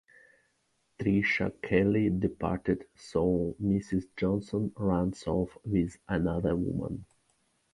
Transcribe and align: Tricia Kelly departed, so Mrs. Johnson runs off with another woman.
Tricia 0.97 1.51
Kelly 1.61 2.09
departed, 2.09 2.85
so 2.95 3.55
Mrs. 3.61 4.05
Johnson 4.17 4.71
runs 4.75 5.25
off 5.27 5.55
with 5.63 5.95
another 6.09 6.55
woman. 6.55 7.05